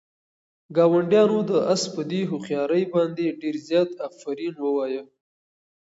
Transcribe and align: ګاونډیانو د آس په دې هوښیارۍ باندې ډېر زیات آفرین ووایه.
ګاونډیانو 0.75 1.39
د 1.49 1.51
آس 1.73 1.83
په 1.93 2.01
دې 2.11 2.21
هوښیارۍ 2.29 2.83
باندې 2.93 3.37
ډېر 3.41 3.55
زیات 3.67 3.91
آفرین 4.07 4.55
ووایه. 4.59 5.03